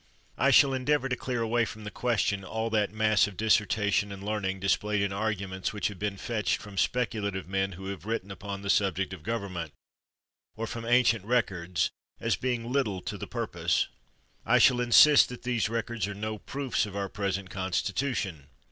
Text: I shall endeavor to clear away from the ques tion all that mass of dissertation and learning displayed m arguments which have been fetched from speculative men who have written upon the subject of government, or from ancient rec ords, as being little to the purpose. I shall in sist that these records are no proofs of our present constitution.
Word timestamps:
I 0.39 0.49
shall 0.49 0.73
endeavor 0.73 1.09
to 1.09 1.15
clear 1.15 1.43
away 1.43 1.63
from 1.63 1.83
the 1.83 1.91
ques 1.91 2.21
tion 2.21 2.43
all 2.43 2.71
that 2.71 2.91
mass 2.91 3.27
of 3.27 3.37
dissertation 3.37 4.11
and 4.11 4.23
learning 4.23 4.59
displayed 4.59 5.03
m 5.03 5.13
arguments 5.15 5.73
which 5.73 5.89
have 5.89 5.99
been 5.99 6.17
fetched 6.17 6.59
from 6.59 6.75
speculative 6.75 7.47
men 7.47 7.73
who 7.73 7.85
have 7.89 8.07
written 8.07 8.31
upon 8.31 8.63
the 8.63 8.71
subject 8.71 9.13
of 9.13 9.21
government, 9.21 9.73
or 10.55 10.65
from 10.65 10.85
ancient 10.85 11.23
rec 11.25 11.51
ords, 11.51 11.91
as 12.19 12.35
being 12.35 12.71
little 12.73 12.99
to 13.03 13.15
the 13.15 13.27
purpose. 13.27 13.89
I 14.43 14.57
shall 14.57 14.81
in 14.81 14.91
sist 14.91 15.29
that 15.29 15.43
these 15.43 15.69
records 15.69 16.07
are 16.07 16.15
no 16.15 16.39
proofs 16.39 16.87
of 16.87 16.95
our 16.95 17.07
present 17.07 17.51
constitution. 17.51 18.47